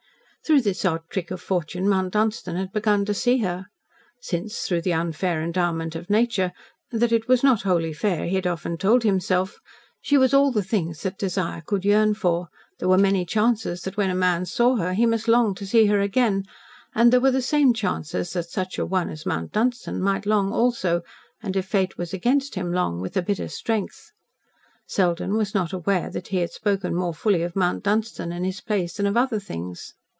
[0.43, 3.67] Through this odd trick of fortune, Mount Dunstan had begun to see her.
[4.19, 6.51] Since, through the unfair endowment of Nature
[6.91, 9.59] that it was not wholly fair he had often told himself
[10.01, 13.95] she was all the things that desire could yearn for, there were many chances that
[13.97, 16.43] when a man saw her he must long to see her again,
[16.95, 20.51] and there were the same chances that such an one as Mount Dunstan might long
[20.51, 21.01] also,
[21.43, 24.11] and, if Fate was against him, long with a bitter strength.
[24.87, 28.59] Selden was not aware that he had spoken more fully of Mount Dunstan and his
[28.59, 29.93] place than of other things.